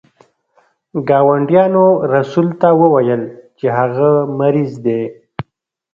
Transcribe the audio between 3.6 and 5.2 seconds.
هغه مریض دی.